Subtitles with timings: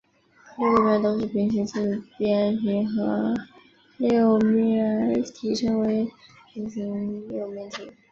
[0.57, 3.35] 六个面都是平行四边形的
[3.97, 6.09] 六面体称为
[6.51, 7.91] 平行六面体。